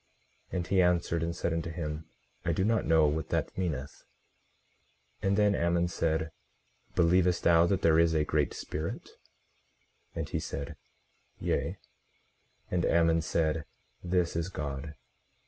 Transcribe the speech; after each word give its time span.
18:25 0.51 0.57
And 0.57 0.67
he 0.67 0.81
answered, 0.81 1.21
and 1.21 1.35
said 1.35 1.53
unto 1.53 1.69
him: 1.69 2.07
I 2.43 2.53
do 2.53 2.63
not 2.65 2.87
know 2.87 3.05
what 3.05 3.29
that 3.29 3.55
meaneth. 3.55 4.03
18:26 5.21 5.27
And 5.27 5.37
then 5.37 5.53
Ammon 5.53 5.87
said: 5.89 6.31
Believest 6.95 7.43
thou 7.43 7.67
that 7.67 7.83
there 7.83 7.99
is 7.99 8.15
a 8.15 8.23
Great 8.25 8.55
Spirit? 8.55 9.11
18:27 10.15 10.15
And 10.15 10.29
he 10.29 10.39
said, 10.39 10.75
Yea. 11.39 11.61
18:28 12.71 12.71
And 12.71 12.85
Ammon 12.87 13.21
said: 13.21 13.65
This 14.03 14.35
is 14.35 14.49
God. 14.49 14.95